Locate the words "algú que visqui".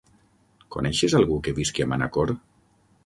1.19-1.85